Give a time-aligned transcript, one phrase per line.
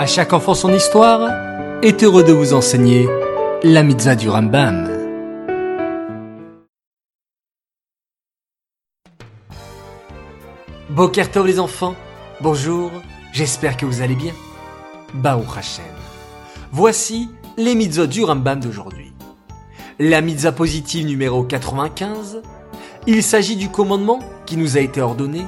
[0.00, 1.28] À chaque enfant son histoire
[1.82, 3.06] est heureux de vous enseigner
[3.62, 4.88] la mitzvah du Rambam.
[10.88, 11.94] Bokertov les enfants,
[12.40, 12.90] bonjour,
[13.34, 14.32] j'espère que vous allez bien.
[15.12, 15.84] Baruch Hashem.
[16.72, 17.28] Voici
[17.58, 19.12] les mitzvahs du Rambam d'aujourd'hui.
[19.98, 22.40] La mitzvah positive numéro 95,
[23.06, 25.42] il s'agit du commandement qui nous a été ordonné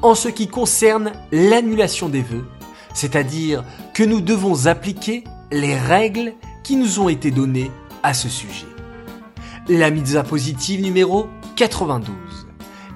[0.00, 2.46] en ce qui concerne l'annulation des vœux,
[2.94, 3.64] c'est-à-dire
[3.94, 7.70] que nous devons appliquer les règles qui nous ont été données
[8.02, 8.66] à ce sujet.
[9.68, 12.14] La mitzvah positive numéro 92.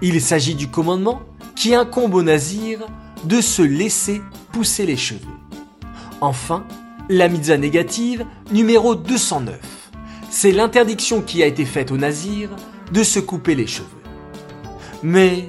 [0.02, 1.22] Il s'agit du commandement
[1.54, 2.80] qui incombe au nazir
[3.24, 4.20] de se laisser
[4.52, 5.20] pousser les cheveux.
[6.20, 6.64] Enfin,
[7.08, 9.58] la mitzvah négative numéro 209.
[10.30, 12.50] C'est l'interdiction qui a été faite au nazir
[12.92, 13.88] de se couper les cheveux.
[15.02, 15.48] Mais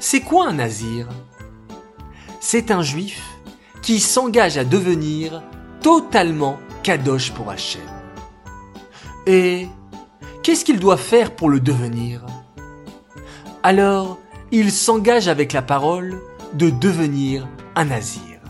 [0.00, 1.08] c'est quoi un nazir?
[2.40, 3.35] C'est un juif
[3.86, 5.44] qui s'engage à devenir
[5.80, 7.80] totalement kadosh pour Hachem.
[9.28, 9.68] Et
[10.42, 12.26] qu'est-ce qu'il doit faire pour le devenir?
[13.62, 14.18] Alors,
[14.50, 16.20] il s'engage avec la parole
[16.54, 18.40] de devenir un nazir.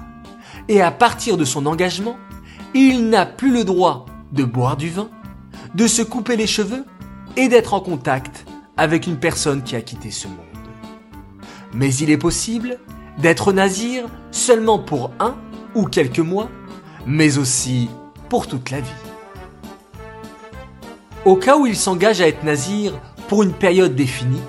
[0.69, 2.17] Et à partir de son engagement,
[2.73, 5.11] il n'a plus le droit de boire du vin,
[5.75, 6.87] de se couper les cheveux
[7.37, 8.47] et d'être en contact
[8.79, 10.39] avec une personne qui a quitté ce monde.
[11.75, 12.79] Mais il est possible
[13.19, 15.37] d'être nazir seulement pour un
[15.75, 16.49] ou quelques mois,
[17.07, 17.89] mais aussi
[18.29, 18.91] pour toute la vie.
[21.25, 22.93] Au cas où il s'engage à être nazir
[23.29, 24.43] pour une période définie,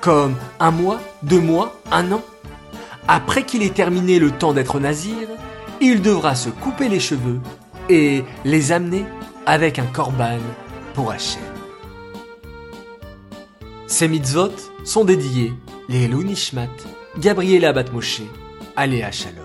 [0.00, 2.22] comme un mois, deux mois, un an,
[3.08, 5.28] après qu'il ait terminé le temps d'être nazir,
[5.80, 7.40] il devra se couper les cheveux
[7.88, 9.04] et les amener
[9.46, 10.38] avec un korban
[10.94, 11.42] pour Hachem.
[13.86, 14.52] Ces mitzvot
[14.84, 15.52] sont dédiés
[15.88, 16.68] les Nishmat,
[17.16, 18.26] Gabriela Batmoshe,
[18.74, 19.41] Aléa Shalom.